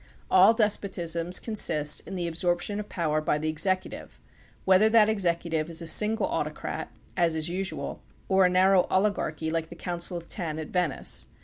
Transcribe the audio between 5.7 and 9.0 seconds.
a single autocrat, as is usual, or a narrow